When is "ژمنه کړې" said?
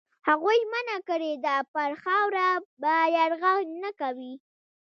0.65-1.31